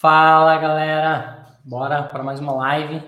[0.00, 3.02] Fala galera, bora para mais uma live.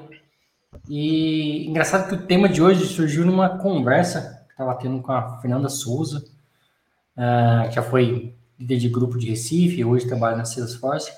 [0.88, 5.38] E engraçado que o tema de hoje surgiu numa conversa que estava tendo com a
[5.38, 6.24] Fernanda Souza,
[7.16, 11.12] uh, que já foi líder de grupo de Recife, hoje trabalha na Salesforce.
[11.12, 11.14] A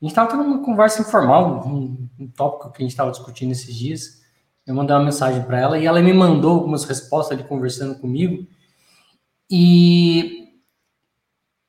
[0.00, 3.74] gente estava tendo uma conversa informal, um, um tópico que a gente estava discutindo esses
[3.74, 4.22] dias.
[4.66, 8.46] Eu mandei uma mensagem para ela e ela me mandou algumas respostas ali conversando comigo.
[9.50, 10.56] E,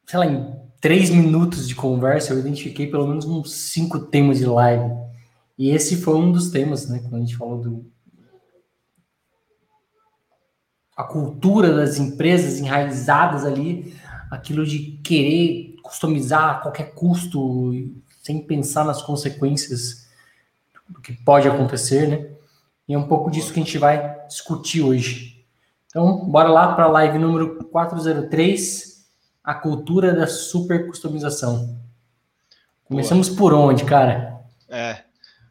[0.05, 4.45] sei lá, em três minutos de conversa, eu identifiquei pelo menos uns cinco temas de
[4.45, 4.93] live.
[5.57, 6.99] E esse foi um dos temas, né?
[6.99, 7.89] Quando a gente falou do.
[10.97, 13.95] A cultura das empresas enraizadas ali,
[14.29, 17.71] aquilo de querer customizar a qualquer custo,
[18.21, 20.09] sem pensar nas consequências
[20.89, 22.29] do que pode acontecer, né?
[22.89, 25.45] E é um pouco disso que a gente vai discutir hoje.
[25.85, 28.92] Então, bora lá para a live número 403
[29.43, 31.77] a cultura da super customização.
[32.85, 33.37] Começamos Boa.
[33.37, 34.41] por onde, cara?
[34.69, 35.03] É,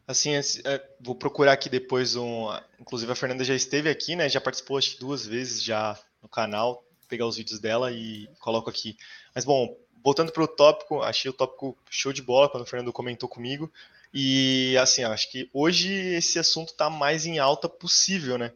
[0.07, 2.47] assim, é, vou procurar aqui depois um.
[2.79, 4.27] Inclusive a Fernanda já esteve aqui, né?
[4.27, 8.69] Já participou acho que duas vezes já no canal, pegar os vídeos dela e coloco
[8.69, 8.97] aqui.
[9.35, 12.91] Mas bom, voltando para o tópico, achei o tópico show de bola quando o Fernando
[12.91, 13.71] comentou comigo.
[14.13, 18.51] E assim, acho que hoje esse assunto está mais em alta possível, né?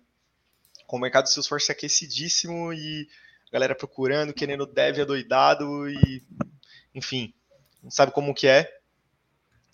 [0.85, 3.07] Com o mercado de Salesforce aquecidíssimo e
[3.51, 6.23] galera procurando, querendo dev adoidado e,
[6.93, 7.33] enfim,
[7.81, 8.71] não sabe como que é.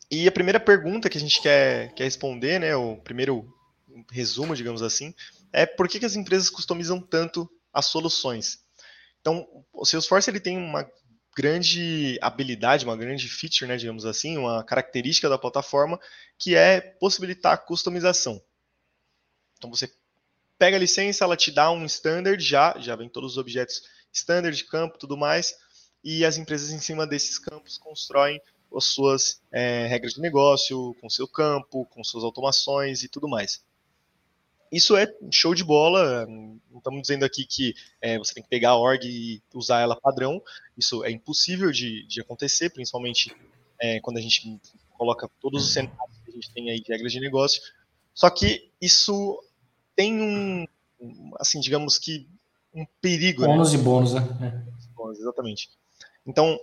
[0.09, 3.52] E a primeira pergunta que a gente quer, quer responder, né, o primeiro
[4.11, 5.13] resumo, digamos assim,
[5.52, 8.59] é por que, que as empresas customizam tanto as soluções?
[9.21, 10.87] Então, o Salesforce ele tem uma
[11.35, 15.99] grande habilidade, uma grande feature, né, digamos assim, uma característica da plataforma,
[16.37, 18.41] que é possibilitar a customização.
[19.58, 19.91] Então, você
[20.64, 23.83] pega a licença, ela te dá um standard já, já vem todos os objetos
[24.14, 25.53] standard, campo, tudo mais,
[26.02, 28.39] e as empresas em cima desses campos constroem
[28.73, 33.61] as suas é, regras de negócio, com seu campo, com suas automações e tudo mais.
[34.71, 38.70] Isso é show de bola, não estamos dizendo aqui que é, você tem que pegar
[38.70, 40.42] a org e usar ela padrão,
[40.77, 43.36] isso é impossível de, de acontecer, principalmente
[43.82, 44.61] é, quando a gente
[44.98, 47.61] coloca todos os cenários que a gente tem aí de regras de negócio,
[48.14, 49.37] só que isso
[49.95, 50.67] tem um,
[51.39, 52.27] assim, digamos que
[52.73, 53.45] um perigo.
[53.45, 53.80] Bônus né?
[53.80, 54.65] e bônus, né?
[54.95, 55.70] Bônus, exatamente.
[56.26, 56.59] Então,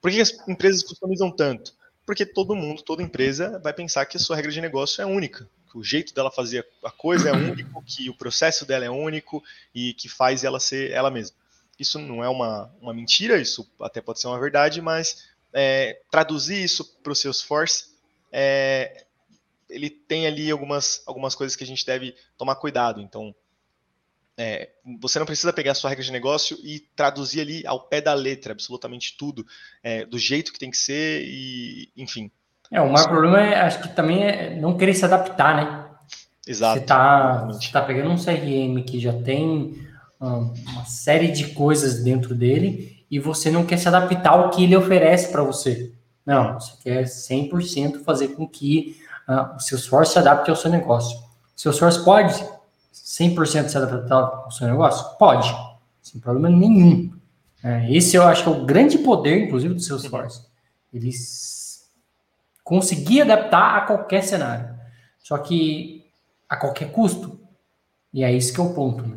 [0.00, 1.74] por que as empresas customizam tanto?
[2.06, 5.48] Porque todo mundo, toda empresa vai pensar que a sua regra de negócio é única,
[5.70, 9.42] que o jeito dela fazer a coisa é único, que o processo dela é único
[9.74, 11.36] e que faz ela ser ela mesma.
[11.78, 16.62] Isso não é uma, uma mentira, isso até pode ser uma verdade, mas é, traduzir
[16.62, 17.86] isso para o Salesforce
[18.32, 19.06] é,
[19.70, 23.00] ele tem ali algumas, algumas coisas que a gente deve tomar cuidado.
[23.00, 23.34] Então,
[24.36, 24.70] é,
[25.00, 28.14] você não precisa pegar a sua regra de negócio e traduzir ali ao pé da
[28.14, 29.46] letra, absolutamente tudo,
[29.82, 32.30] é, do jeito que tem que ser e, enfim.
[32.70, 35.86] É, o maior problema é, acho que também é não querer se adaptar, né?
[36.46, 36.74] Exato.
[36.74, 39.78] Você está tá pegando um CRM que já tem
[40.20, 44.76] uma série de coisas dentro dele e você não quer se adaptar ao que ele
[44.76, 45.92] oferece para você.
[46.24, 51.16] Não, você quer 100% fazer com que uh, o Salesforce se adapte ao seu negócio.
[51.18, 52.34] O Salesforce pode
[52.92, 55.16] 100% se adaptar ao seu negócio?
[55.16, 55.54] Pode,
[56.02, 57.12] sem problema nenhum.
[57.62, 60.46] É, esse eu acho que é o grande poder, inclusive, do Salesforce.
[60.92, 61.88] Eles
[62.64, 64.74] conseguir adaptar a qualquer cenário.
[65.18, 66.06] Só que
[66.48, 67.40] a qualquer custo.
[68.12, 69.02] E é isso que é o ponto.
[69.02, 69.16] Né?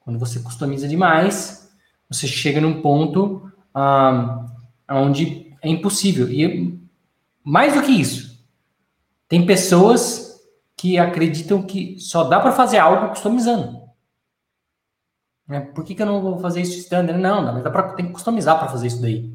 [0.00, 1.70] Quando você customiza demais,
[2.08, 4.46] você chega num ponto ah,
[4.90, 6.28] onde é impossível.
[6.28, 6.78] E
[7.42, 8.27] mais do que isso,
[9.28, 10.40] tem pessoas
[10.76, 13.82] que acreditam que só dá para fazer algo customizando.
[15.46, 15.60] Né?
[15.60, 17.20] Por que, que eu não vou fazer isso standard?
[17.20, 19.32] Não, não, dá pra, tem que customizar para fazer isso daí.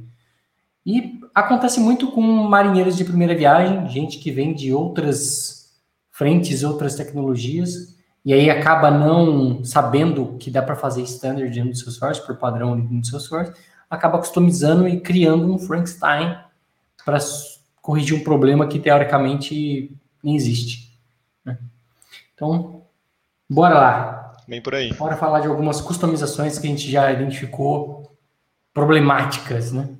[0.86, 5.74] E acontece muito com marinheiros de primeira viagem, gente que vem de outras
[6.12, 11.78] frentes, outras tecnologias, e aí acaba não sabendo que dá para fazer standard dentro do
[11.78, 13.54] Salesforce, por padrão dentro do Salesforce,
[13.90, 16.38] acaba customizando e criando um Frankenstein
[17.04, 17.20] para
[17.84, 19.92] corrigir um problema que teoricamente
[20.24, 20.98] nem existe.
[21.44, 21.60] Né?
[22.34, 22.88] Então,
[23.48, 24.38] bora lá.
[24.48, 24.94] Bem por aí.
[24.94, 28.10] Bora falar de algumas customizações que a gente já identificou
[28.74, 29.96] problemáticas, né?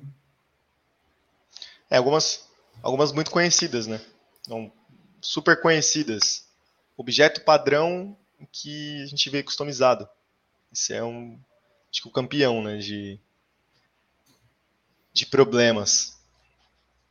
[1.90, 2.48] É, algumas,
[2.82, 4.00] algumas muito conhecidas, né?
[5.20, 6.46] Super conhecidas.
[6.96, 8.16] Objeto padrão
[8.50, 10.08] que a gente vê customizado.
[10.72, 11.38] Esse é um,
[11.90, 13.20] acho que o campeão, né, de,
[15.12, 16.18] de problemas.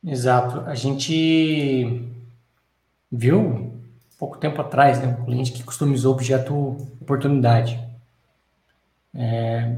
[0.06, 0.60] Exato.
[0.66, 2.02] A gente
[3.10, 3.72] viu
[4.18, 7.78] pouco tempo atrás, né, um cliente que customizou o objeto oportunidade.
[9.14, 9.76] É,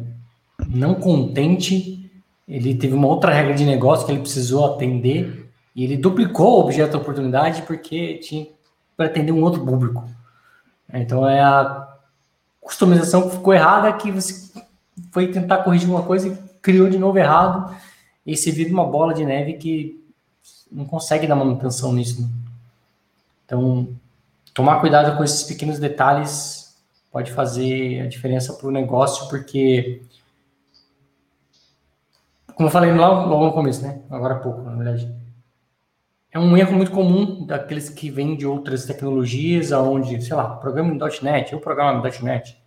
[0.69, 2.11] não contente,
[2.49, 6.61] ele teve uma outra regra de negócio que ele precisou atender E ele duplicou o
[6.61, 8.47] objeto de oportunidade porque tinha
[8.97, 10.09] para atender um outro público.
[10.91, 11.87] Então é a
[12.61, 14.51] customização que ficou errada que você
[15.13, 17.77] foi tentar corrigir uma coisa e criou de novo errado.
[18.25, 20.06] E se vira uma bola de neve que
[20.71, 22.23] não consegue dar manutenção nisso.
[22.23, 22.29] Né?
[23.45, 23.89] Então,
[24.53, 26.77] tomar cuidado com esses pequenos detalhes
[27.13, 30.03] pode fazer a diferença para o negócio, porque,
[32.55, 34.01] como eu falei logo, logo no começo, né?
[34.11, 35.11] Agora há pouco, na verdade.
[36.31, 40.93] É um erro muito comum daqueles que vêm de outras tecnologias, aonde, sei lá, programa
[40.93, 42.59] em .NET, eu programa em .NET,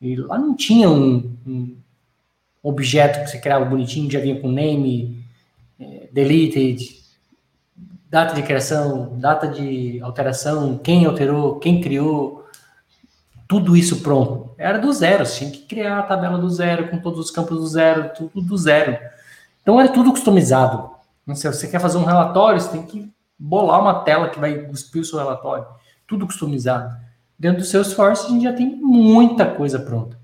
[0.00, 1.76] e lá não tinha um, um
[2.60, 5.24] objeto que você criava bonitinho, já vinha com name,
[5.78, 7.01] é, deleted,
[8.12, 12.44] data de criação, data de alteração, quem alterou, quem criou,
[13.48, 14.54] tudo isso pronto.
[14.58, 17.66] Era do zero, tinha que criar a tabela do zero, com todos os campos do
[17.66, 18.98] zero, tudo do zero.
[19.62, 20.90] Então era tudo customizado.
[21.34, 25.00] Se você quer fazer um relatório, você tem que bolar uma tela que vai cuspir
[25.00, 25.64] o seu relatório.
[26.06, 26.94] Tudo customizado.
[27.38, 30.20] Dentro do Salesforce, a gente já tem muita coisa pronta.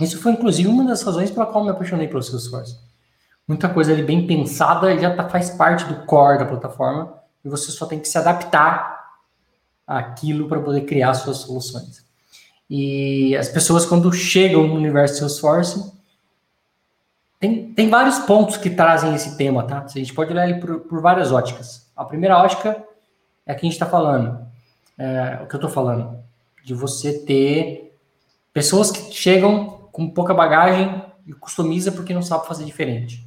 [0.00, 2.78] Isso foi, inclusive, uma das razões pela qual me apaixonei pelo Salesforce
[3.46, 7.14] muita coisa ali bem pensada já tá, faz parte do core da plataforma
[7.44, 9.12] e você só tem que se adaptar
[9.86, 12.04] àquilo para poder criar suas soluções.
[12.68, 15.92] E as pessoas, quando chegam no universo Salesforce,
[17.38, 19.84] tem, tem vários pontos que trazem esse tema, tá?
[19.84, 21.90] A gente pode olhar ele por, por várias óticas.
[21.94, 22.82] A primeira ótica
[23.44, 24.46] é a que a gente está falando,
[24.98, 26.18] é, o que eu estou falando,
[26.64, 27.94] de você ter
[28.52, 33.26] pessoas que chegam com pouca bagagem e customiza porque não sabe fazer diferente.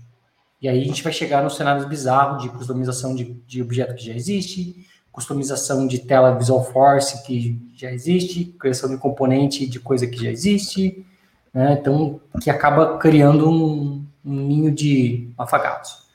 [0.61, 4.05] E aí a gente vai chegar nos cenários bizarros de customização de, de objeto que
[4.05, 10.05] já existe, customização de tela Visual Force que já existe, criação de componente de coisa
[10.05, 11.05] que já existe,
[11.53, 11.77] né?
[11.79, 16.07] então que acaba criando um, um ninho de afagados.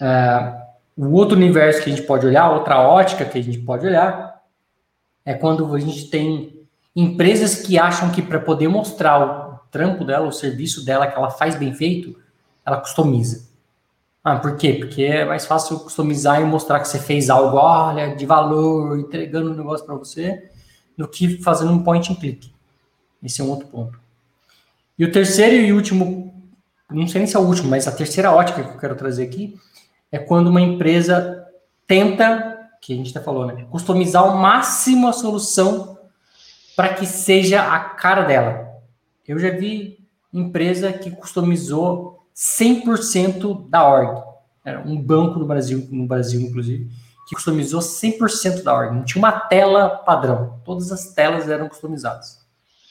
[0.00, 0.60] É,
[0.96, 4.42] o outro universo que a gente pode olhar, outra ótica que a gente pode olhar,
[5.24, 10.26] é quando a gente tem empresas que acham que para poder mostrar o trampo dela,
[10.26, 12.20] o serviço dela que ela faz bem feito,
[12.66, 13.51] ela customiza.
[14.24, 14.74] Ah, por quê?
[14.74, 19.50] Porque é mais fácil customizar e mostrar que você fez algo, olha, de valor, entregando
[19.50, 20.48] um negócio para você,
[20.96, 22.52] do que fazendo um point and click.
[23.22, 23.98] Esse é um outro ponto.
[24.96, 26.32] E o terceiro e último,
[26.88, 29.24] não sei nem se é o último, mas a terceira ótica que eu quero trazer
[29.24, 29.58] aqui
[30.12, 31.44] é quando uma empresa
[31.86, 35.98] tenta, que a gente até falou, né, customizar ao máximo a solução
[36.76, 38.68] para que seja a cara dela.
[39.26, 39.98] Eu já vi
[40.32, 44.22] empresa que customizou 100% da org.
[44.64, 46.90] Era um banco no Brasil, no Brasil inclusive,
[47.28, 48.94] que customizou 100% da org.
[48.94, 50.60] Não tinha uma tela padrão.
[50.64, 52.40] Todas as telas eram customizadas.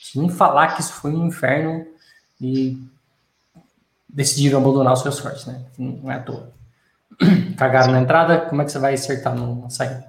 [0.01, 1.85] Sem falar que isso foi um inferno
[2.39, 2.77] e
[4.09, 5.65] decidiram abandonar o seu Salesforce, né?
[5.77, 6.51] Não é à toa.
[7.57, 10.05] Cagaram na entrada, como é que você vai acertar na saída?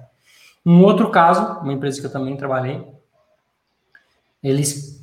[0.65, 2.85] Um outro caso, uma empresa que eu também trabalhei,
[4.41, 5.01] eles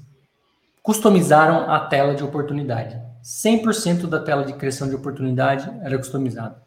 [0.83, 3.01] customizaram a tela de oportunidade.
[3.23, 6.63] 100% da tela de criação de oportunidade era customizada.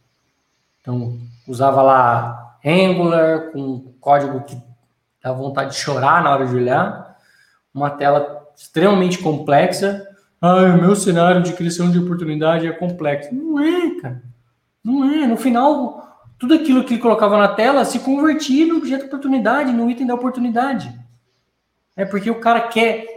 [0.82, 1.18] Então,
[1.48, 4.58] usava lá Angular, com código que
[5.22, 7.18] dá vontade de chorar na hora de olhar,
[7.74, 10.08] uma tela extremamente complexa.
[10.42, 13.34] Ah, o meu cenário de criação de oportunidade é complexo.
[13.34, 14.24] Não é, cara.
[14.83, 15.26] Não é.
[15.26, 19.72] No final, tudo aquilo que ele colocava na tela se convertia no objeto de oportunidade,
[19.72, 20.94] no item da oportunidade.
[21.95, 23.13] É porque o cara quer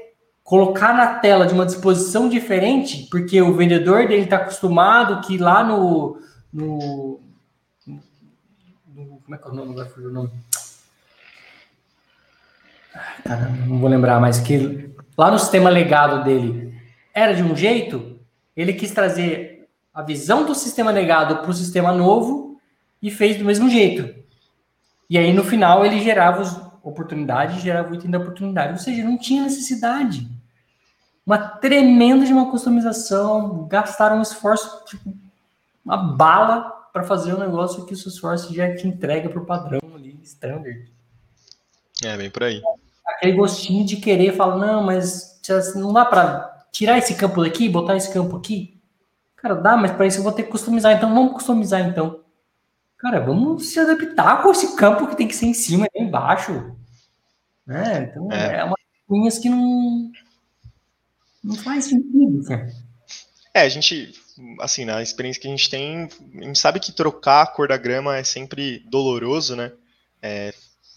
[0.46, 5.64] colocar na tela de uma disposição diferente, porque o vendedor dele está acostumado que lá
[5.64, 6.20] no,
[6.52, 7.20] no,
[8.86, 9.74] no, Como é que é o nome?
[9.74, 10.30] Vai fugir o nome.
[13.24, 16.80] Caramba, não vou lembrar, mas que lá no sistema legado dele
[17.12, 18.16] era de um jeito,
[18.56, 22.56] ele quis trazer a visão do sistema legado para o sistema novo
[23.02, 24.14] e fez do mesmo jeito.
[25.10, 28.74] E aí, no final, ele gerava as oportunidades, gerava o item da oportunidade.
[28.74, 30.35] Ou seja, não tinha necessidade
[31.26, 35.12] uma tremenda de uma customização, gastaram um esforço, tipo,
[35.84, 39.80] uma bala para fazer um negócio que o esforço já te entrega para o padrão
[39.94, 40.88] ali, standard.
[42.04, 42.62] É, bem por aí.
[43.04, 45.40] Aquele gostinho de querer falar, não, mas
[45.74, 48.80] não dá para tirar esse campo daqui, botar esse campo aqui?
[49.36, 52.20] Cara, dá, mas para isso eu vou ter que customizar, então vamos customizar então.
[52.98, 56.74] Cara, vamos se adaptar com esse campo que tem que ser em cima e embaixo.
[57.66, 58.10] Né?
[58.10, 60.10] Então, é, é uma coisas que não,
[61.46, 62.42] não faz sentido.
[63.54, 64.12] É, a gente,
[64.60, 66.08] assim, na experiência que a gente tem,
[66.40, 69.72] a gente sabe que trocar a cor da grama é sempre doloroso, né?
[70.20, 70.52] É,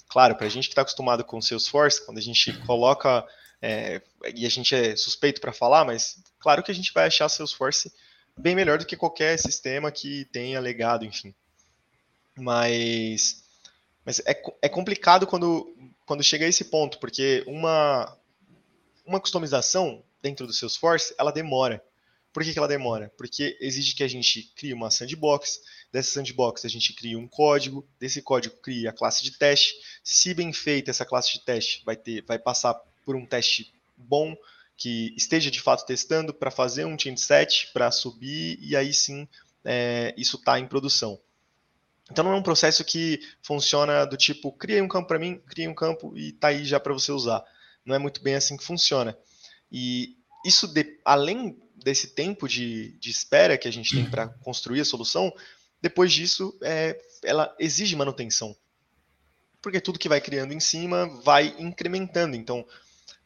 [0.09, 3.25] claro, para a gente que está acostumado com o Salesforce, quando a gente coloca,
[3.61, 4.01] é,
[4.35, 7.93] e a gente é suspeito para falar, mas claro que a gente vai achar Salesforce
[8.35, 11.33] bem melhor do que qualquer sistema que tenha legado, enfim.
[12.35, 13.43] Mas,
[14.03, 15.75] mas é, é complicado quando,
[16.05, 18.17] quando chega a esse ponto, porque uma,
[19.05, 21.83] uma customização dentro do Salesforce, ela demora.
[22.31, 23.11] Por que, que ela demora?
[23.17, 25.59] Porque exige que a gente crie uma sandbox,
[25.91, 29.73] dessa sandbox a gente cria um código, desse código cria a classe de teste.
[30.03, 34.37] Se bem feita essa classe de teste, vai, ter, vai passar por um teste bom,
[34.77, 39.27] que esteja de fato testando para fazer um change set, para subir, e aí sim
[39.65, 41.19] é, isso está em produção.
[42.11, 45.69] Então não é um processo que funciona do tipo, cria um campo para mim, cria
[45.69, 47.43] um campo e está aí já para você usar.
[47.85, 49.17] Não é muito bem assim que funciona.
[49.71, 54.81] E isso, de, além desse tempo de, de espera que a gente tem para construir
[54.81, 55.33] a solução,
[55.81, 58.55] depois disso, é, ela exige manutenção.
[59.61, 62.35] Porque tudo que vai criando em cima vai incrementando.
[62.35, 62.65] Então,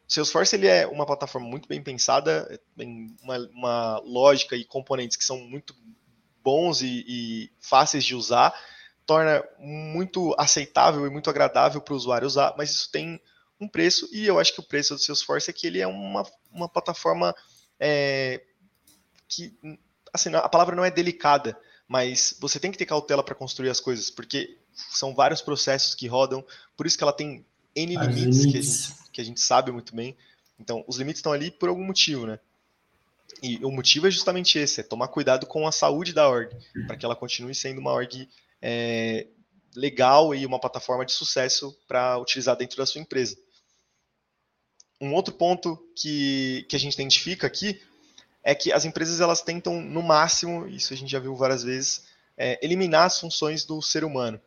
[0.07, 5.23] Salesforce ele é uma plataforma muito bem pensada, tem uma, uma lógica e componentes que
[5.23, 5.75] são muito
[6.43, 8.53] bons e, e fáceis de usar,
[9.05, 13.19] torna muito aceitável e muito agradável para o usuário usar, mas isso tem
[13.63, 16.23] um preço, e eu acho que o preço do Salesforce é que ele é uma,
[16.51, 17.35] uma plataforma
[17.79, 18.41] é,
[19.27, 19.53] que,
[20.13, 23.79] assim, a palavra não é delicada, mas você tem que ter cautela para construir as
[23.79, 28.45] coisas, porque são vários processos que rodam, por isso que ela tem N limites, limites.
[28.45, 30.15] Que, a gente, que a gente sabe muito bem.
[30.59, 32.39] Então, os limites estão ali por algum motivo, né?
[33.41, 36.55] E o motivo é justamente esse, é tomar cuidado com a saúde da org,
[36.87, 38.29] para que ela continue sendo uma org
[38.61, 39.27] é,
[39.75, 43.37] legal e uma plataforma de sucesso para utilizar dentro da sua empresa.
[45.03, 47.81] Um outro ponto que, que a gente identifica aqui
[48.41, 52.05] é que as empresas elas tentam, no máximo, isso a gente já viu várias vezes,
[52.37, 54.39] é, eliminar as funções do ser humano.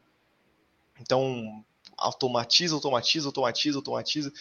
[0.98, 1.62] Então,
[1.94, 4.32] automatiza, automatiza, automatiza, automatiza.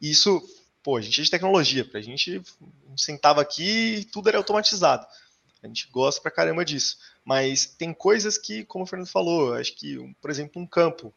[0.00, 0.40] E isso,
[0.80, 4.38] pô, a gente é de tecnologia, pra gente, a gente sentava aqui e tudo era
[4.38, 5.04] automatizado.
[5.60, 6.98] A gente gosta pra caramba disso.
[7.24, 11.12] Mas tem coisas que, como o Fernando falou, acho que, por exemplo, um campo.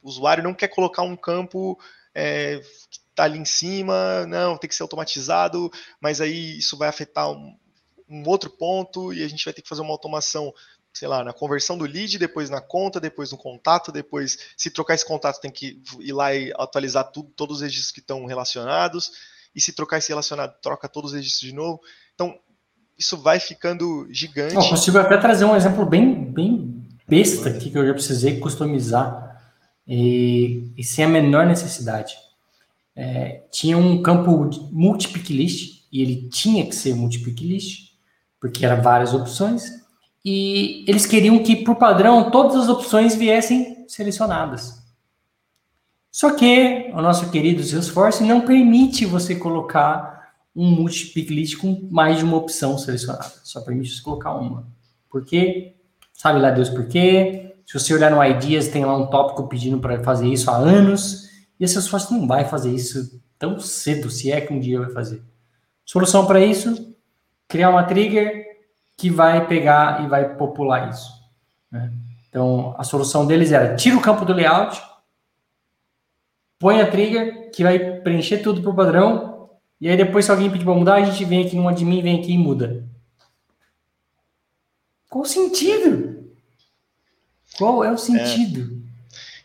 [0.00, 1.76] O usuário não quer colocar um campo
[2.14, 6.88] é, que está ali em cima, não, tem que ser automatizado, mas aí isso vai
[6.88, 7.56] afetar um,
[8.08, 10.52] um outro ponto e a gente vai ter que fazer uma automação
[10.92, 14.94] sei lá, na conversão do lead, depois na conta, depois no contato, depois, se trocar
[14.94, 19.12] esse contato, tem que ir lá e atualizar tudo, todos os registros que estão relacionados,
[19.54, 21.82] e se trocar esse relacionado, troca todos os registros de novo.
[22.14, 22.34] Então,
[22.98, 24.54] isso vai ficando gigante.
[24.54, 29.38] Eu consigo até trazer um exemplo bem, bem besta aqui que eu já precisei customizar
[29.86, 32.16] e, e sem a menor necessidade.
[32.96, 37.90] É, tinha um campo multi-pick list e ele tinha que ser multi-pick list
[38.40, 39.70] porque eram várias opções
[40.24, 44.82] e eles queriam que, por padrão, todas as opções viessem selecionadas.
[46.10, 52.18] Só que o nosso querido Salesforce não permite você colocar um multi-pick list com mais
[52.18, 53.30] de uma opção selecionada.
[53.44, 54.66] Só permite você colocar uma.
[55.08, 55.74] Por quê?
[56.12, 57.54] Sabe lá Deus por quê?
[57.64, 61.25] Se você olhar no Ideas, tem lá um tópico pedindo para fazer isso há anos.
[61.58, 64.90] E a Salesforce não vai fazer isso tão cedo, se é que um dia vai
[64.90, 65.22] fazer.
[65.84, 66.94] Solução para isso?
[67.48, 68.44] Criar uma trigger
[68.96, 71.10] que vai pegar e vai popular isso.
[71.70, 71.92] Né?
[72.28, 74.82] Então, a solução deles era tira o campo do layout,
[76.58, 80.64] põe a trigger, que vai preencher tudo por padrão, e aí depois, se alguém pedir
[80.64, 82.84] para mudar, a gente vem aqui no admin, vem aqui e muda.
[85.08, 86.32] Qual o sentido?
[87.58, 88.85] Qual é o sentido?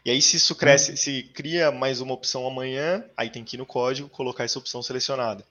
[0.03, 3.59] E aí, se isso cresce, se cria mais uma opção amanhã, aí tem que ir
[3.59, 5.43] no código colocar essa opção selecionada.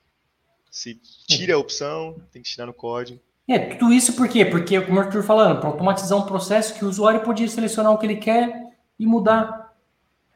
[0.69, 3.19] Se tira a opção, tem que tirar no código.
[3.47, 4.45] É, tudo isso por quê?
[4.45, 7.97] Porque, como eu estou falando, para automatizar um processo que o usuário podia selecionar o
[7.97, 9.73] que ele quer e mudar.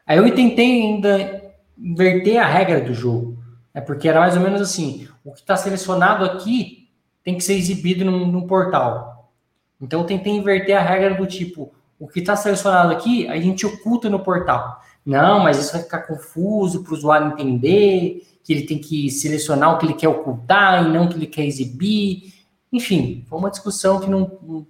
[0.06, 3.38] Aí eu tentei ainda inverter a regra do jogo.
[3.72, 6.88] É porque era mais ou menos assim: o que está selecionado aqui
[7.22, 9.32] tem que ser exibido no, no portal.
[9.80, 13.64] Então eu tentei inverter a regra do tipo: o que está selecionado aqui a gente
[13.64, 14.80] oculta no portal.
[15.04, 19.74] Não, mas isso vai ficar confuso para o usuário entender que ele tem que selecionar
[19.74, 22.34] o que ele quer ocultar e não o que ele quer exibir.
[22.72, 24.66] Enfim, foi uma discussão que não, não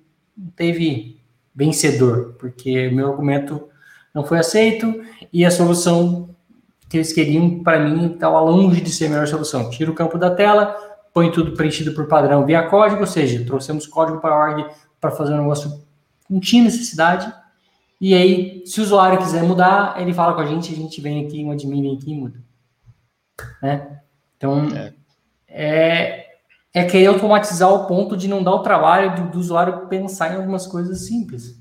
[0.55, 1.21] teve
[1.55, 3.69] vencedor, porque meu argumento
[4.15, 5.03] não foi aceito
[5.33, 6.29] e a solução
[6.89, 9.71] que eles queriam, para mim, estava longe de ser a melhor solução.
[9.71, 10.77] Tira o campo da tela,
[11.13, 14.67] põe tudo preenchido por padrão via código, ou seja, trouxemos código para a org
[15.01, 15.86] para fazer um negócio
[16.29, 17.33] não tinha necessidade.
[18.01, 21.25] E aí, se o usuário quiser mudar, ele fala com a gente, a gente vem
[21.25, 22.39] aqui, um admin vem aqui e muda.
[23.63, 24.01] Né?
[24.37, 24.93] Então, é.
[25.49, 26.27] é,
[26.75, 30.37] é querer automatizar o ponto de não dar o trabalho do, do usuário pensar em
[30.37, 31.59] algumas coisas simples.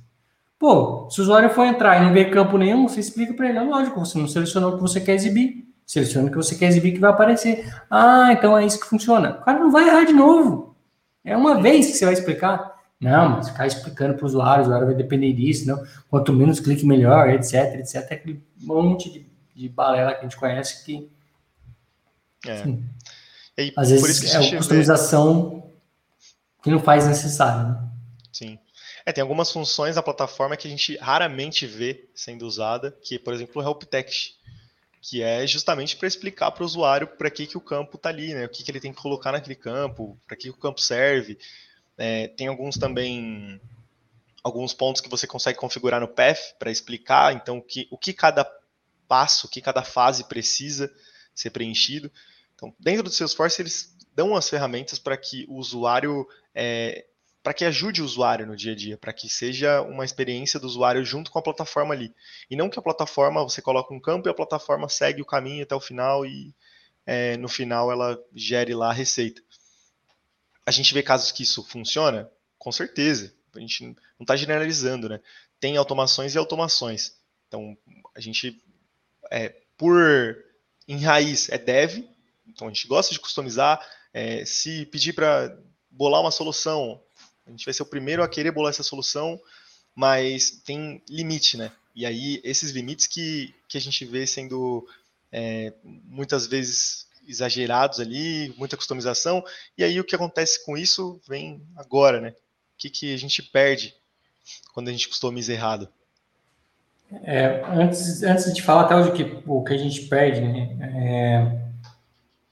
[0.59, 3.57] Pô, se o usuário for entrar e não ver campo nenhum, você explica para ele,
[3.57, 5.65] é lógico, você não selecionou o que você quer exibir.
[5.85, 7.71] Seleciona o que você quer exibir que vai aparecer.
[7.89, 9.37] Ah, então é isso que funciona.
[9.39, 10.75] O cara não vai errar de novo.
[11.23, 12.74] É uma vez que você vai explicar.
[13.05, 15.85] Não, mas ficar explicando para o usuário, o usuário vai depender disso, não.
[16.09, 17.97] Quanto menos clique, melhor, etc, etc.
[18.11, 21.07] Aquele monte de, de balela que a gente conhece que.
[22.47, 22.53] É.
[22.53, 22.83] Assim,
[23.59, 25.73] e às vezes é uma customização vê...
[26.63, 27.89] que não faz necessário, né?
[28.33, 28.57] Sim.
[29.05, 33.35] É, tem algumas funções da plataforma que a gente raramente vê sendo usada, que, por
[33.35, 34.33] exemplo, o Help Text,
[34.99, 38.33] que é justamente para explicar para o usuário para que, que o campo está ali,
[38.33, 38.45] né?
[38.45, 41.37] O que, que ele tem que colocar naquele campo, para que o campo serve.
[41.97, 43.59] É, tem alguns também
[44.43, 48.13] alguns pontos que você consegue configurar no path para explicar então o que, o que
[48.13, 48.45] cada
[49.07, 50.91] passo, o que cada fase precisa
[51.33, 52.11] ser preenchido.
[52.53, 57.05] Então, dentro do Salesforce, eles dão as ferramentas para que o usuário, é,
[57.43, 60.67] para que ajude o usuário no dia a dia, para que seja uma experiência do
[60.67, 62.13] usuário junto com a plataforma ali.
[62.49, 65.63] E não que a plataforma, você coloca um campo e a plataforma segue o caminho
[65.63, 66.55] até o final e
[67.05, 69.41] é, no final ela gere lá a receita.
[70.65, 72.29] A gente vê casos que isso funciona?
[72.57, 73.33] Com certeza.
[73.53, 75.19] A gente não está generalizando, né?
[75.59, 77.15] Tem automações e automações.
[77.47, 77.77] Então,
[78.13, 78.61] a gente,
[79.31, 80.43] é, por
[80.87, 82.03] em raiz, é dev.
[82.47, 83.85] Então, a gente gosta de customizar.
[84.13, 85.57] É, se pedir para
[85.89, 87.01] bolar uma solução,
[87.45, 89.39] a gente vai ser o primeiro a querer bolar essa solução,
[89.93, 91.71] mas tem limite, né?
[91.95, 94.87] E aí, esses limites que, que a gente vê sendo
[95.31, 99.43] é, muitas vezes exagerados ali, muita customização.
[99.77, 102.29] E aí o que acontece com isso vem agora, né?
[102.29, 103.95] O que, que a gente perde
[104.73, 105.87] quando a gente customiza errado?
[107.23, 110.77] É, antes, antes de falar até o que, o que a gente perde, né?
[110.81, 111.65] É,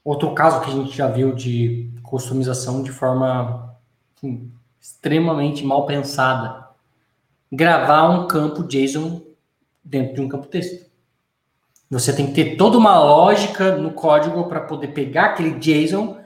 [0.04, 3.76] outro caso que a gente já viu de customização de forma
[4.16, 4.50] assim,
[4.80, 6.68] extremamente mal pensada.
[7.50, 9.22] Gravar um campo JSON
[9.82, 10.84] dentro de um campo texto.
[11.94, 16.18] Você tem que ter toda uma lógica no código para poder pegar aquele JSON,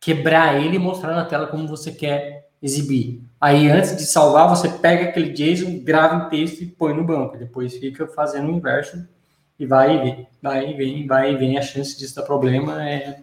[0.00, 3.22] quebrar ele e mostrar na tela como você quer exibir.
[3.38, 7.36] Aí, antes de salvar, você pega aquele JSON, grava em texto e põe no banco.
[7.36, 9.06] Depois fica fazendo o inverso
[9.58, 11.58] e vai e vem, vai e vem, vai e vem.
[11.58, 13.20] A chance disso dar problema é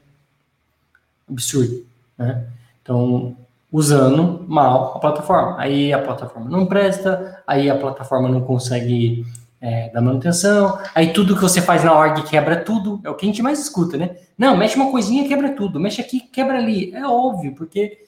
[1.28, 1.82] absurda.
[2.16, 2.48] Né?
[2.84, 3.36] Então,
[3.72, 5.60] usando mal a plataforma.
[5.60, 9.26] Aí a plataforma não presta, aí a plataforma não consegue
[9.66, 10.80] é, da manutenção.
[10.94, 13.02] Aí tudo que você faz na org quebra tudo.
[13.04, 14.16] É o que a gente mais escuta, né?
[14.38, 15.80] Não, mexe uma coisinha, quebra tudo.
[15.80, 16.94] Mexe aqui, quebra ali.
[16.94, 18.06] É óbvio, porque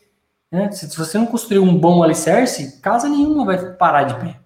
[0.51, 4.39] né, se, se, você não construir um bom alicerce, casa nenhuma vai parar de pé.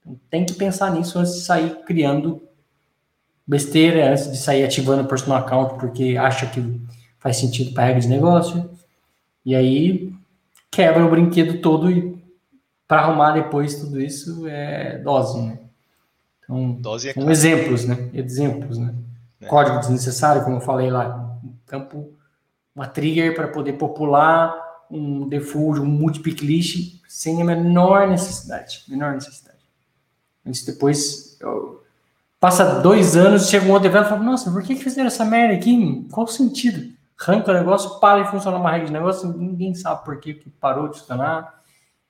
[0.00, 2.42] Então, tem que pensar nisso antes de sair criando
[3.46, 6.80] besteira, antes de sair ativando o personal account, porque acha que
[7.20, 8.68] faz sentido para regra de negócio.
[9.46, 10.12] E aí
[10.72, 12.18] quebra o brinquedo todo e
[12.88, 15.59] para arrumar depois tudo isso é dose, né?
[16.50, 18.10] Então, Dose é são exemplos, né?
[18.12, 18.92] Exemplos, né?
[19.40, 19.46] É.
[19.46, 22.12] Código desnecessário, como eu falei lá, campo,
[22.74, 24.52] uma trigger para poder popular
[24.90, 29.58] um default, um multipick list sem a menor necessidade, menor necessidade.
[30.44, 31.84] Isso depois eu,
[32.40, 35.24] passa dois anos, chega um outro developer e fala, nossa, por que, que fizeram essa
[35.24, 36.08] merda aqui?
[36.10, 36.92] Qual o sentido?
[37.20, 40.50] Arranca o negócio, para de funcionar uma regra de negócio, ninguém sabe por que, que
[40.50, 41.62] parou de funcionar,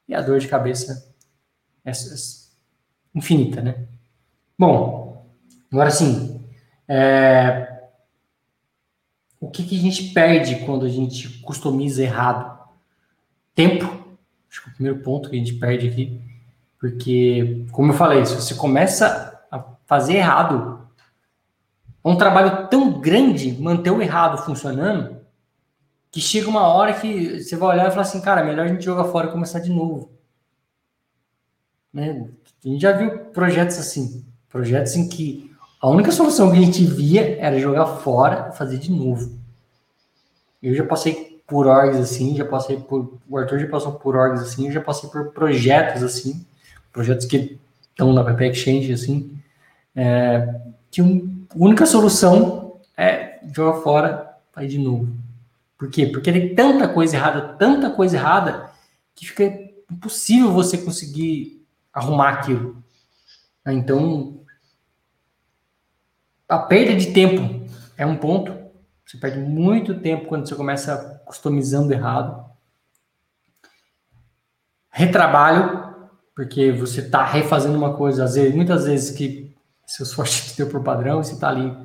[0.08, 1.12] e a dor de cabeça
[1.84, 1.94] é, é
[3.14, 3.86] infinita, né?
[4.60, 5.24] Bom,
[5.72, 6.38] agora sim,
[6.86, 7.80] é...
[9.40, 12.68] o que, que, a gente perde quando a gente customiza errado?
[13.54, 13.86] Tempo,
[14.50, 16.20] acho que é o primeiro ponto que a gente perde aqui,
[16.78, 20.86] porque, como eu falei, se você começa a fazer errado,
[22.04, 25.24] é um trabalho tão grande manter o errado funcionando,
[26.10, 28.84] que chega uma hora que você vai olhar e falar assim, cara, melhor a gente
[28.84, 30.12] jogar fora e começar de novo.
[31.90, 32.28] Né?
[32.62, 34.29] A gente já viu projetos assim.
[34.50, 38.78] Projetos em que a única solução que a gente via era jogar fora e fazer
[38.78, 39.38] de novo.
[40.62, 43.18] Eu já passei por orgs assim, já passei por.
[43.28, 46.44] O Arthur já passou por orgs assim, eu já passei por projetos assim,
[46.92, 47.58] projetos que
[47.90, 49.38] estão na PP Exchange assim,
[49.96, 50.60] é,
[50.90, 55.08] que um, a única solução é jogar fora e de novo.
[55.78, 56.06] Por quê?
[56.06, 58.70] Porque tem tanta coisa errada, tanta coisa errada,
[59.14, 59.44] que fica
[59.90, 62.76] impossível você conseguir arrumar aquilo.
[63.66, 64.40] Então,
[66.48, 68.52] a perda de tempo é um ponto.
[69.06, 72.44] Você perde muito tempo quando você começa customizando errado.
[74.90, 75.94] Retrabalho,
[76.34, 79.54] porque você está refazendo uma coisa, às vezes, muitas vezes que
[79.86, 81.76] seus fortes deu por padrão, você está ali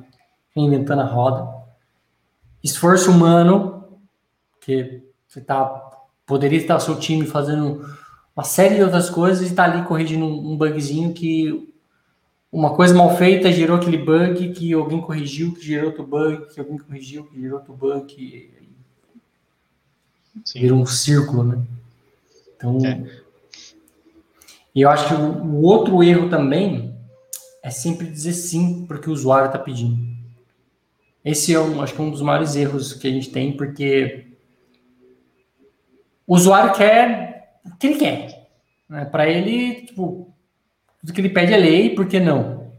[0.54, 1.54] reinventando a roda.
[2.62, 4.00] Esforço humano,
[4.60, 5.64] que você tá,
[6.24, 7.84] poderia estar seu time fazendo
[8.36, 11.72] uma série de outras coisas e está ali corrigindo um bugzinho que
[12.52, 16.60] uma coisa mal feita gerou aquele bug que alguém corrigiu, que gerou outro bug, que
[16.60, 18.50] alguém corrigiu, que gerou outro bug, que
[20.44, 20.60] Sim.
[20.60, 21.62] virou um círculo, né?
[22.56, 23.04] Então, é.
[24.74, 26.94] e eu acho que o, outro erro também
[27.62, 29.98] é sempre dizer sim porque o usuário está pedindo.
[31.24, 34.26] Esse é um, acho que é um dos maiores erros que a gente tem, porque
[36.26, 37.25] o usuário quer
[37.72, 38.48] o que ele quer.
[38.88, 39.04] Né?
[39.04, 40.32] Para ele, tipo,
[41.00, 42.72] tudo que ele pede é lei, por que não?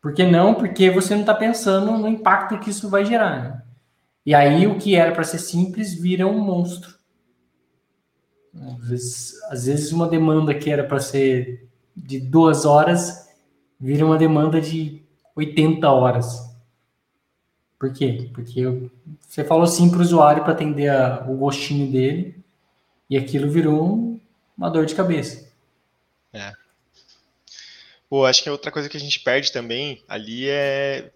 [0.00, 0.54] Por que não?
[0.54, 3.42] Porque você não está pensando no impacto que isso vai gerar.
[3.42, 3.62] Né?
[4.24, 6.96] E aí o que era para ser simples vira um monstro.
[8.54, 13.28] Às vezes, às vezes uma demanda que era para ser de duas horas
[13.78, 15.02] vira uma demanda de
[15.34, 16.48] 80 horas.
[17.78, 18.30] Por quê?
[18.34, 22.37] Porque você falou sim para o usuário para atender a, o gostinho dele
[23.08, 24.20] e aquilo virou
[24.56, 25.50] uma dor de cabeça.
[26.32, 26.52] É.
[28.08, 31.10] Pô, acho que outra coisa que a gente perde também ali é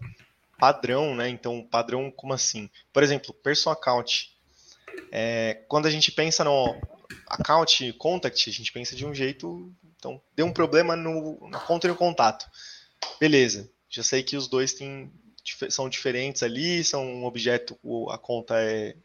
[0.59, 1.27] padrão, né?
[1.27, 2.69] Então, padrão como assim?
[2.91, 4.31] Por exemplo, personal account.
[5.11, 6.79] É, quando a gente pensa no
[7.27, 9.73] account contact, a gente pensa de um jeito.
[9.97, 12.45] Então, deu um problema no, na conta e no contato.
[13.19, 15.11] Beleza, já sei que os dois têm,
[15.69, 17.77] são diferentes ali, são um objeto,
[18.09, 18.95] a conta é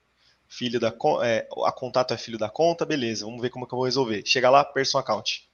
[0.48, 3.76] filho da é, a contato é filho da conta, beleza, vamos ver como que eu
[3.76, 4.22] vou resolver.
[4.24, 5.48] Chega lá, personal account.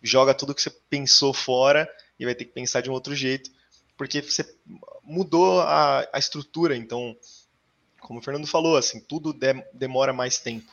[0.00, 3.50] Joga tudo que você pensou fora e vai ter que pensar de um outro jeito,
[3.96, 4.48] porque você
[5.02, 7.16] mudou a, a estrutura, então,
[8.00, 10.72] como o Fernando falou, assim, tudo de, demora mais tempo.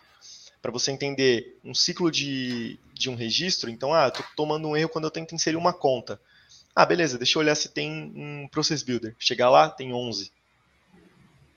[0.61, 4.89] Para você entender um ciclo de, de um registro, então, ah, estou tomando um erro
[4.89, 6.21] quando eu tento inserir uma conta.
[6.75, 9.15] Ah, beleza, deixa eu olhar se tem um Process Builder.
[9.17, 10.31] Chegar lá, tem 11.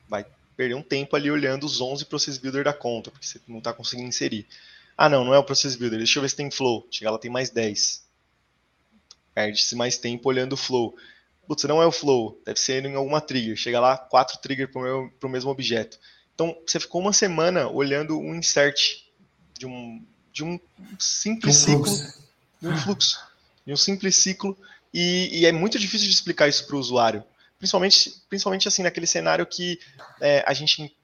[0.09, 0.25] Vai
[0.57, 3.73] perder um tempo ali olhando os 11 Process Builder da conta, porque você não está
[3.73, 4.47] conseguindo inserir.
[4.97, 5.99] Ah, não, não é o Process Builder.
[5.99, 6.87] Deixa eu ver se tem Flow.
[6.91, 8.05] Chegar lá, tem mais 10.
[9.35, 10.97] Perde-se mais tempo olhando o Flow.
[11.47, 12.41] Putz, não é o Flow.
[12.45, 13.57] Deve ser em alguma trigger.
[13.57, 15.99] Chega lá, quatro triggers para o mesmo objeto.
[16.35, 19.05] Então, você ficou uma semana olhando um insert
[19.59, 20.59] de um, de um
[20.99, 22.13] simples um ciclo,
[22.61, 23.21] de um fluxo,
[23.67, 24.57] de um simples ciclo,
[24.93, 27.25] e, e é muito difícil de explicar isso para o usuário
[27.65, 29.81] principalmente, principalmente assim naquele cenário que
[30.21, 30.95] é, a gente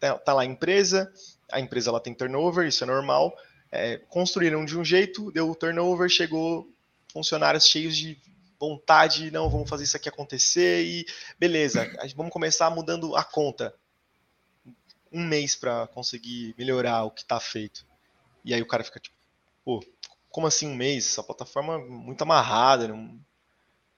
[0.00, 1.12] tá, tá lá empresa,
[1.52, 3.32] a empresa ela tem turnover, isso é normal,
[3.70, 6.68] é, construíram de um jeito, deu turnover, chegou
[7.12, 8.20] funcionários cheios de
[8.58, 11.06] vontade, não, vamos fazer isso aqui acontecer e
[11.38, 13.72] beleza, vamos começar mudando a conta.
[15.12, 17.86] Um mês para conseguir melhorar o que está feito.
[18.44, 19.16] E aí o cara fica tipo,
[19.64, 19.80] pô,
[20.28, 21.06] como assim um mês?
[21.06, 23.18] Essa plataforma muito amarrada, não,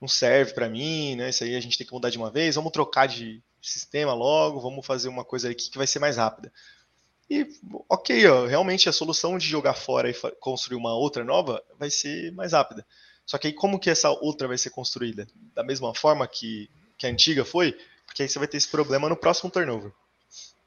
[0.03, 1.31] não serve para mim, né?
[1.31, 4.61] Isso aí a gente tem que mudar de uma vez, vamos trocar de sistema logo,
[4.61, 6.53] vamos fazer uma coisa aqui que vai ser mais rápida.
[7.31, 7.47] E,
[7.88, 12.33] ok, ó, realmente a solução de jogar fora e construir uma outra nova vai ser
[12.33, 12.85] mais rápida.
[13.25, 15.29] Só que aí como que essa outra vai ser construída?
[15.55, 17.79] Da mesma forma que, que a antiga foi?
[18.05, 19.93] Porque aí você vai ter esse problema no próximo turnover.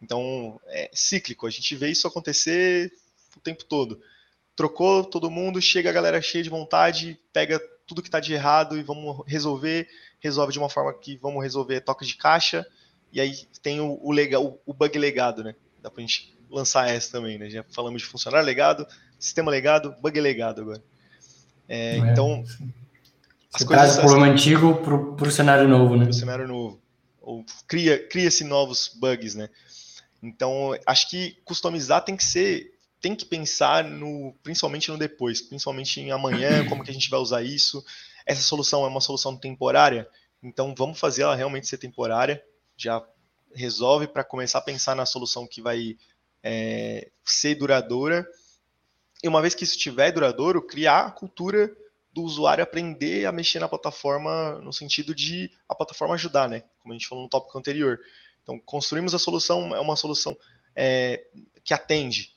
[0.02, 2.90] Então, é cíclico, a gente vê isso acontecer
[3.36, 4.02] o tempo todo.
[4.56, 8.78] Trocou todo mundo, chega a galera cheia de vontade, pega tudo que está de errado
[8.78, 9.88] e vamos resolver,
[10.20, 12.66] resolve de uma forma que vamos resolver toque de caixa,
[13.12, 15.56] e aí tem o, o, legal, o bug legado, né?
[15.82, 17.50] Dá para a gente lançar essa também, né?
[17.50, 18.86] Já falamos de funcionário legado,
[19.20, 20.84] sistema legado, bug legado agora.
[21.68, 22.44] É, é, então,
[23.54, 26.04] as Você coisas traz o problema antigo para o cenário novo, né?
[26.04, 26.82] Para o cenário novo.
[27.22, 29.50] Ou cria, cria-se novos bugs, né?
[30.22, 36.00] Então, acho que customizar tem que ser tem que pensar no, principalmente no depois, principalmente
[36.00, 37.84] em amanhã, como que a gente vai usar isso.
[38.26, 40.08] Essa solução é uma solução temporária,
[40.42, 42.44] então vamos fazer ela realmente ser temporária.
[42.78, 43.06] Já
[43.54, 45.98] resolve para começar a pensar na solução que vai
[46.44, 48.28] é, ser duradoura.
[49.24, 51.76] E uma vez que isso estiver duradouro, criar a cultura
[52.14, 56.64] do usuário aprender a mexer na plataforma no sentido de a plataforma ajudar, né?
[56.80, 58.00] Como a gente falou no tópico anterior.
[58.42, 60.38] Então, construímos a solução, é uma solução
[60.76, 61.26] é,
[61.64, 62.35] que atende,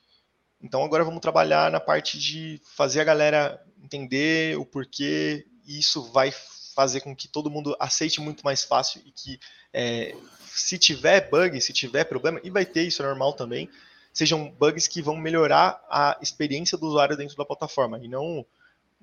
[0.63, 6.03] então agora vamos trabalhar na parte de fazer a galera entender o porquê, e isso
[6.13, 6.33] vai
[6.75, 9.41] fazer com que todo mundo aceite muito mais fácil e que
[9.73, 10.15] é,
[10.47, 13.69] se tiver bug, se tiver problema, e vai ter isso é normal também,
[14.13, 18.45] sejam bugs que vão melhorar a experiência do usuário dentro da plataforma e não,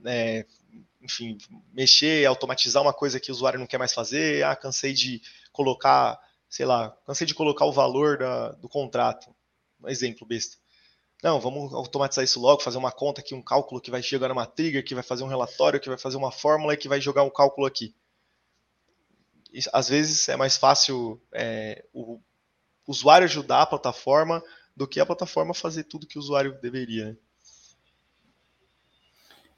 [0.04, 0.46] é,
[1.02, 1.38] enfim,
[1.74, 4.44] mexer, automatizar uma coisa que o usuário não quer mais fazer.
[4.44, 9.34] Ah, cansei de colocar, sei lá, cansei de colocar o valor da, do contrato.
[9.82, 10.58] Um exemplo besta.
[11.26, 14.46] Não, vamos automatizar isso logo, fazer uma conta aqui, um cálculo que vai chegar numa
[14.46, 17.24] trigger, que vai fazer um relatório, que vai fazer uma fórmula e que vai jogar
[17.24, 17.96] um cálculo aqui.
[19.52, 22.20] E, às vezes é mais fácil é, o
[22.88, 24.44] usuário ajudar a plataforma
[24.78, 27.06] do que a plataforma fazer tudo que o usuário deveria.
[27.06, 27.18] Né?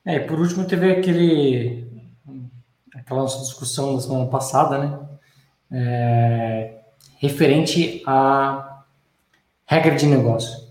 [0.06, 1.86] É, e por último teve aquele
[2.96, 5.20] aquela nossa discussão da semana passada, né?
[5.70, 6.80] É,
[7.18, 8.86] referente à
[9.66, 10.67] regra de negócio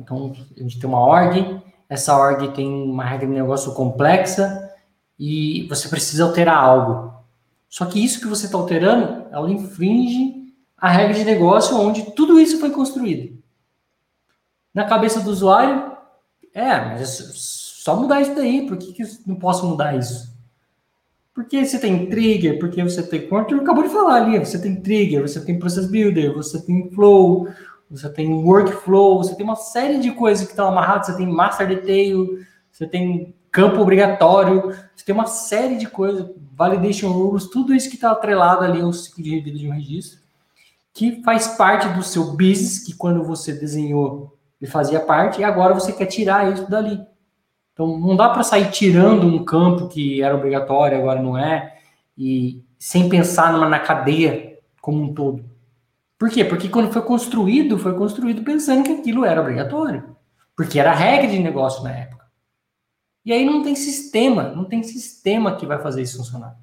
[0.00, 4.70] Então, a gente tem uma org, essa org tem uma regra de negócio complexa
[5.18, 7.12] e você precisa alterar algo.
[7.68, 12.38] Só que isso que você está alterando, ela infringe a regra de negócio onde tudo
[12.38, 13.36] isso foi construído.
[14.72, 15.92] Na cabeça do usuário,
[16.54, 20.36] é, mas é só mudar isso daí, por que, que eu não posso mudar isso?
[21.34, 24.80] Porque você tem trigger, porque você tem, como eu acabou de falar ali, você tem
[24.80, 27.48] trigger, você tem process builder, você tem flow,
[27.90, 31.66] você tem workflow, você tem uma série de coisas que estão amarradas, você tem master
[31.66, 32.38] detail,
[32.70, 37.94] você tem campo obrigatório, você tem uma série de coisas, validation rules, tudo isso que
[37.94, 40.20] está atrelado ali ao ciclo de revida de um registro,
[40.92, 45.72] que faz parte do seu business, que quando você desenhou, ele fazia parte, e agora
[45.72, 47.00] você quer tirar isso dali.
[47.72, 51.78] Então, não dá para sair tirando um campo que era obrigatório, agora não é,
[52.16, 55.47] e sem pensar numa, na cadeia como um todo.
[56.18, 56.44] Por quê?
[56.44, 60.16] Porque quando foi construído, foi construído pensando que aquilo era obrigatório.
[60.56, 62.26] Porque era a regra de negócio na época.
[63.24, 66.58] E aí não tem sistema, não tem sistema que vai fazer isso funcionar.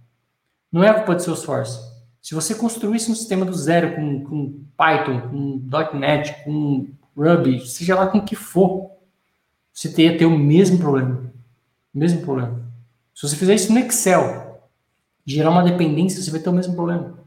[0.71, 1.79] Não é culpa do seu esforço.
[2.21, 7.95] Se você construísse um sistema do zero com, com Python, com .NET, com Ruby, seja
[7.95, 8.91] lá com o que for,
[9.71, 11.31] você ia ter o mesmo problema.
[11.93, 12.61] O mesmo problema.
[13.13, 14.59] Se você fizer isso no Excel,
[15.25, 17.24] gerar uma dependência, você vai ter o mesmo problema.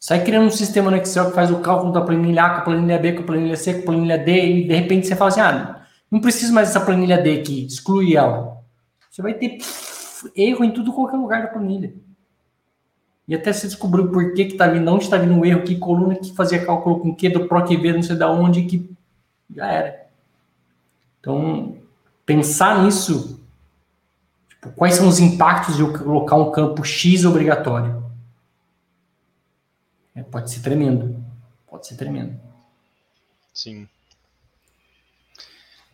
[0.00, 2.62] Sai criando um sistema no Excel que faz o cálculo da planilha A com a
[2.62, 5.28] planilha B, com a planilha C, com a planilha D, e de repente você fala
[5.28, 8.62] assim: ah, não preciso mais dessa planilha D aqui, exclui ela.
[9.10, 9.58] Você vai ter
[10.34, 11.92] erro em tudo qualquer lugar da planilha.
[13.28, 15.76] E até você descobrir por que que tá vindo, onde está vindo o erro, que
[15.76, 18.90] coluna que fazia cálculo com que, do PROC-V, não sei da onde, que
[19.54, 20.06] já era.
[21.20, 21.76] Então,
[22.24, 23.40] pensar nisso,
[24.48, 27.99] tipo, quais são os impactos de eu colocar um campo X obrigatório?
[30.20, 31.24] É, pode ser tremendo.
[31.66, 32.38] Pode ser tremendo.
[33.54, 33.88] Sim.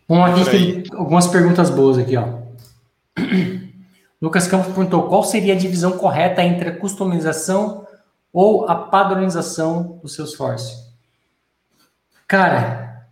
[0.08, 2.40] Bom, aqui tem algumas perguntas boas aqui, ó.
[4.20, 7.86] Lucas Campos perguntou qual seria a divisão correta entre a customização
[8.32, 10.86] ou a padronização do Salesforce.
[12.26, 13.08] Cara,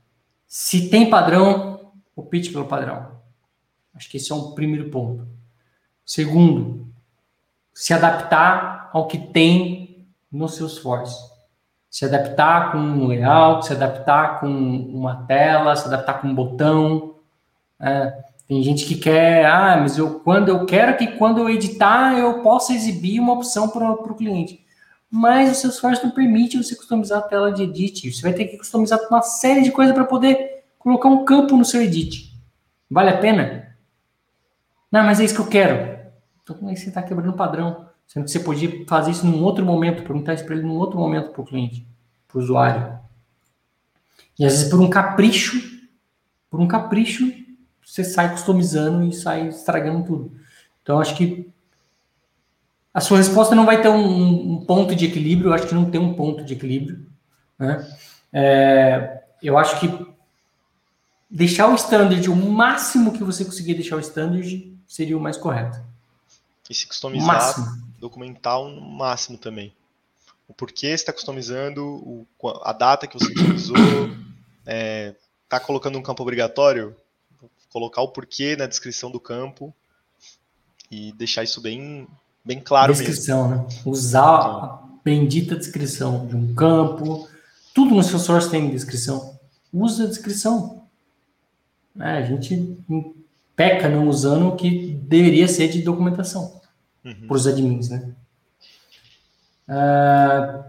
[0.47, 3.21] se tem padrão, opte pelo padrão.
[3.95, 5.27] Acho que esse é um primeiro ponto.
[6.05, 6.89] Segundo,
[7.73, 9.84] se adaptar ao que tem
[10.35, 11.33] no seu esforço.
[11.89, 17.15] Se adaptar com um layout, se adaptar com uma tela, se adaptar com um botão.
[17.81, 22.19] É, tem gente que quer, ah, mas eu quando eu quero que quando eu editar
[22.19, 24.65] eu possa exibir uma opção para o cliente.
[25.09, 28.13] Mas o seu esforço não permite você customizar a tela de edit.
[28.13, 31.65] Você vai ter que customizar uma série de coisas para poder colocar um campo no
[31.65, 32.37] seu edit.
[32.91, 33.77] Vale a pena?
[34.91, 35.97] Não, mas é isso que eu quero.
[36.43, 37.94] Então, como é que você está quebrando o padrão?
[38.07, 40.99] Sendo que você podia fazer isso num outro momento, perguntar isso para ele num outro
[40.99, 41.87] momento para o cliente,
[42.29, 42.99] para o usuário.
[44.39, 45.61] E às vezes por um capricho,
[46.51, 47.33] por um capricho,
[47.85, 50.33] você sai customizando e sai estragando tudo.
[50.83, 51.51] Então acho que
[52.93, 55.91] a sua resposta não vai ter um, um ponto de equilíbrio, eu acho que não
[55.91, 57.05] tem um ponto de equilíbrio.
[57.59, 57.85] Né?
[58.33, 60.15] É, eu acho que
[61.29, 65.81] deixar o standard o máximo que você conseguir deixar o standard seria o mais correto.
[66.71, 69.73] E se customizar, máximo documental no máximo também.
[70.47, 72.27] O porquê você está customizando, o,
[72.63, 73.77] a data que você utilizou,
[74.67, 75.15] é,
[75.49, 76.95] tá colocando um campo obrigatório,
[77.71, 79.75] colocar o porquê na descrição do campo
[80.91, 82.07] e deixar isso bem,
[82.45, 83.63] bem claro descrição, mesmo.
[83.63, 83.83] Né?
[83.87, 87.27] Usar então, a bendita descrição de um campo.
[87.73, 89.39] Tudo no seu source tem descrição.
[89.73, 90.87] Usa a descrição.
[91.99, 92.77] É, a gente
[93.57, 96.64] peca não usando o que deveria ser de documentação
[97.05, 97.27] uhum.
[97.27, 98.15] para os admins, né?
[99.69, 100.65] Uh,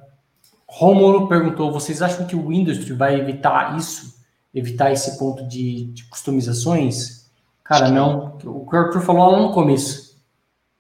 [0.68, 4.16] Romulo perguntou: vocês acham que o Windows vai evitar isso?
[4.54, 7.30] Evitar esse ponto de, de customizações?
[7.64, 8.38] Cara, não.
[8.46, 10.16] O que o Arthur falou lá no começo.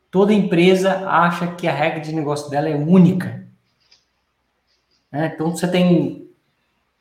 [0.09, 3.45] Toda empresa acha que a regra de negócio dela é única.
[5.11, 6.29] É, então, você tem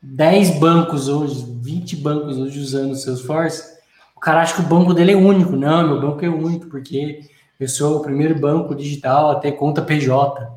[0.02, 3.78] 10 bancos hoje, 20 bancos hoje usando o Salesforce,
[4.16, 5.52] o cara acha que o banco dele é único.
[5.52, 7.22] Não, meu banco é único, porque
[7.64, 10.52] eu sou o primeiro banco digital a ter conta PJ.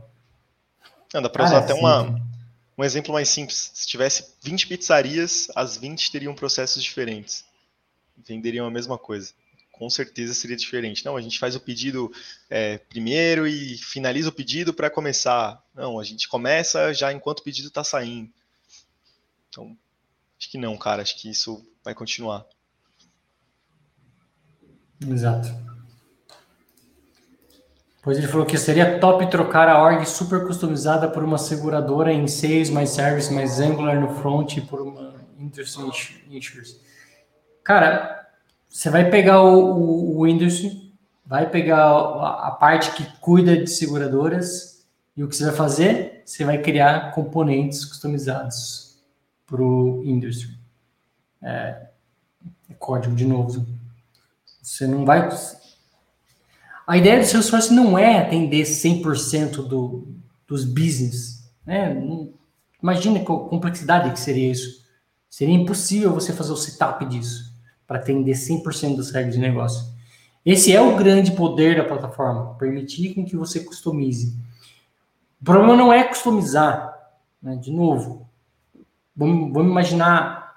[1.13, 2.21] Não, dá para usar até uma,
[2.77, 3.71] um exemplo mais simples.
[3.73, 7.45] Se tivesse 20 pizzarias, as 20 teriam processos diferentes.
[8.27, 9.31] Venderiam a mesma coisa.
[9.71, 11.05] Com certeza seria diferente.
[11.05, 12.11] Não, a gente faz o pedido
[12.49, 15.63] é, primeiro e finaliza o pedido para começar.
[15.73, 18.29] Não, a gente começa já enquanto o pedido está saindo.
[19.49, 19.77] Então,
[20.37, 21.01] acho que não, cara.
[21.01, 22.45] Acho que isso vai continuar.
[24.99, 25.76] Exato.
[28.07, 32.25] Pois ele falou que seria top trocar a org super customizada por uma seguradora em
[32.25, 36.79] Sales mais Service mais Angular no front por uma Industry Insurance.
[37.61, 38.29] Cara,
[38.69, 40.89] você vai pegar o, o, o Industry,
[41.25, 46.21] vai pegar a, a parte que cuida de seguradoras e o que você vai fazer?
[46.23, 49.03] Você vai criar componentes customizados
[49.45, 50.57] para o Industry.
[51.43, 51.87] É,
[52.69, 53.65] é código de novo.
[54.61, 55.27] Você não vai.
[56.87, 60.07] A ideia do Salesforce não é atender 100% do,
[60.47, 61.51] dos business.
[61.65, 62.01] Né?
[62.81, 64.87] Imagina a complexidade que seria isso.
[65.29, 67.53] Seria impossível você fazer o setup disso
[67.85, 69.85] para atender 100% das regras de negócio.
[70.45, 74.37] Esse é o grande poder da plataforma, permitir que você customize.
[75.41, 76.97] O problema não é customizar,
[77.41, 77.57] né?
[77.57, 78.29] de novo.
[79.13, 80.55] Vamos, vamos imaginar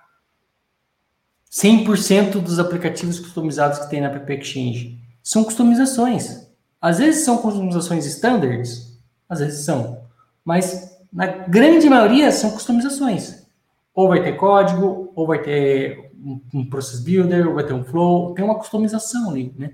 [1.51, 5.01] 100% dos aplicativos customizados que tem na App Exchange.
[5.23, 6.49] São customizações.
[6.81, 10.03] Às vezes são customizações standards, às vezes são.
[10.45, 13.47] Mas na grande maioria são customizações.
[13.95, 16.11] Ou vai ter código, ou vai ter
[16.53, 19.73] um process builder, ou vai ter um flow, tem uma customização ali, né?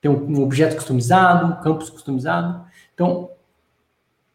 [0.00, 2.62] Tem um, objeto customizado, um campus customizado.
[2.92, 3.30] Então,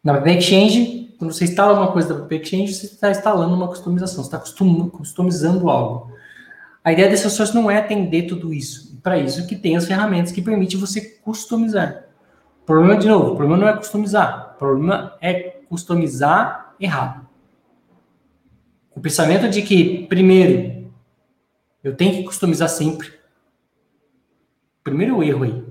[0.02, 4.34] na Exchange, quando você instala uma coisa da Exchange, você está instalando uma customização, você
[4.34, 6.10] está customizando algo.
[6.82, 8.89] A ideia desse source não é atender tudo isso.
[9.02, 12.04] Para isso que tem as ferramentas que permitem você customizar.
[12.62, 14.52] O problema, de novo, problema não é customizar.
[14.54, 17.26] O problema é customizar errado.
[18.94, 20.90] O pensamento de que, primeiro,
[21.82, 23.12] eu tenho que customizar sempre.
[24.82, 25.64] Primeiro erro aí.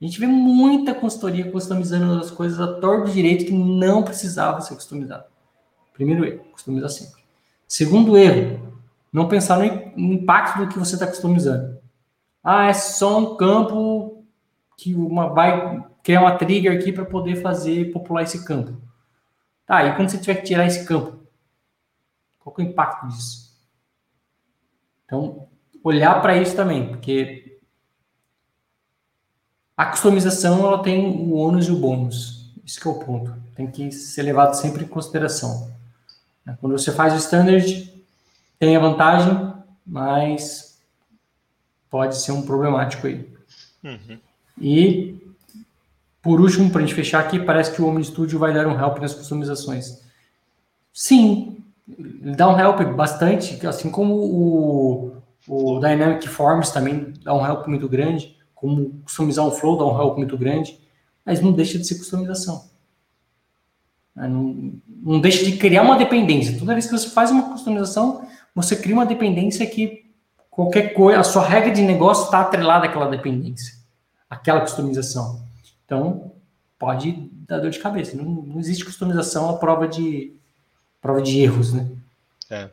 [0.00, 4.74] A gente vê muita consultoria customizando as coisas a torto direito que não precisava ser
[4.74, 5.24] customizado.
[5.94, 7.22] Primeiro erro, customizar sempre.
[7.66, 8.76] Segundo erro,
[9.10, 11.75] não pensar no impacto do que você está customizando.
[12.48, 14.24] Ah, é só um campo
[14.76, 18.80] que uma, vai criar uma trigger aqui para poder fazer popular esse campo.
[19.66, 21.18] Tá, e quando você tiver que tirar esse campo?
[22.38, 23.52] Qual é o impacto disso?
[25.04, 25.48] Então,
[25.82, 27.58] olhar para isso também, porque
[29.76, 32.54] a customização ela tem o ônus e o bônus.
[32.64, 33.34] Isso é o ponto.
[33.56, 35.68] Tem que ser levado sempre em consideração.
[36.60, 37.92] Quando você faz o standard,
[38.56, 39.52] tem a vantagem,
[39.84, 40.75] mas
[41.96, 43.26] pode ser um problemático aí.
[43.82, 44.18] Uhum.
[44.60, 45.16] E
[46.20, 48.78] por último, para a gente fechar aqui, parece que o Omni Studio vai dar um
[48.78, 50.02] help nas customizações.
[50.92, 55.16] Sim, ele dá um help bastante, assim como o,
[55.48, 59.98] o Dynamic Forms também dá um help muito grande, como customizar um flow dá um
[59.98, 60.78] help muito grande,
[61.24, 62.68] mas não deixa de ser customização.
[64.14, 66.58] Não, não deixa de criar uma dependência.
[66.58, 70.05] Toda vez que você faz uma customização, você cria uma dependência que
[70.56, 73.74] qualquer coisa, a sua regra de negócio está atrelada àquela dependência,
[74.28, 75.44] àquela customização.
[75.84, 76.32] Então,
[76.78, 77.12] pode
[77.46, 78.16] dar dor de cabeça.
[78.16, 80.34] Não, não existe customização à prova de,
[81.00, 81.86] prova de erros, né?
[82.48, 82.70] É.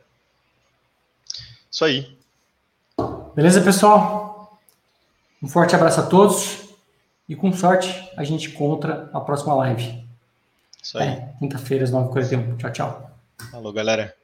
[1.70, 2.16] Isso aí.
[3.34, 4.58] Beleza, pessoal?
[5.42, 6.62] Um forte abraço a todos
[7.28, 10.02] e com sorte a gente encontra a próxima live.
[10.82, 11.08] Isso aí.
[11.08, 12.56] É, quinta-feira às 9h41.
[12.56, 13.10] Tchau, tchau.
[13.50, 14.14] Falou, galera.